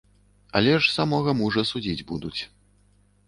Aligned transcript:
Але 0.59 0.71
ж 0.85 0.89
самога 0.95 1.35
мужа 1.41 1.63
судзіць 1.71 2.05
будуць. 2.13 2.39